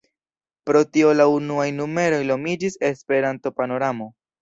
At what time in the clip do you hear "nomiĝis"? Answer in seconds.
2.33-2.83